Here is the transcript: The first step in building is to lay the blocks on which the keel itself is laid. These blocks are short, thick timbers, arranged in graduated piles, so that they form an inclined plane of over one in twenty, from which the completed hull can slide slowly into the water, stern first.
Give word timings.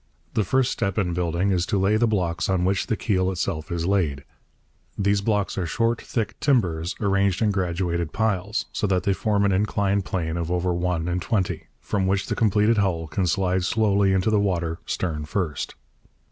The 0.33 0.43
first 0.43 0.71
step 0.71 0.97
in 0.97 1.13
building 1.13 1.51
is 1.51 1.63
to 1.67 1.77
lay 1.77 1.95
the 1.95 2.07
blocks 2.07 2.49
on 2.49 2.65
which 2.65 2.87
the 2.87 2.97
keel 2.97 3.29
itself 3.29 3.71
is 3.71 3.85
laid. 3.85 4.23
These 4.97 5.21
blocks 5.21 5.59
are 5.59 5.67
short, 5.67 6.01
thick 6.01 6.39
timbers, 6.39 6.95
arranged 6.99 7.39
in 7.39 7.51
graduated 7.51 8.11
piles, 8.11 8.65
so 8.73 8.87
that 8.87 9.03
they 9.03 9.13
form 9.13 9.45
an 9.45 9.51
inclined 9.51 10.03
plane 10.03 10.37
of 10.37 10.49
over 10.51 10.73
one 10.73 11.07
in 11.07 11.19
twenty, 11.19 11.67
from 11.79 12.07
which 12.07 12.25
the 12.25 12.35
completed 12.35 12.79
hull 12.79 13.05
can 13.05 13.27
slide 13.27 13.63
slowly 13.63 14.11
into 14.11 14.31
the 14.31 14.39
water, 14.39 14.79
stern 14.87 15.23
first. 15.23 15.75